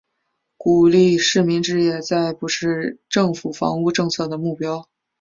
[0.57, 4.89] 鼓励市民置业再不是政府房屋政策的目标。